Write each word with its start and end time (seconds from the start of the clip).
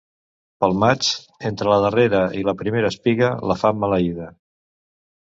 Pel 0.63 0.71
maig, 0.83 1.09
entre 1.49 1.69
la 1.71 1.77
darrera 1.83 2.21
i 2.39 2.41
la 2.47 2.55
primera 2.63 2.89
espiga, 2.95 3.29
la 3.53 3.59
fam 3.65 3.79
maleïda. 3.85 4.31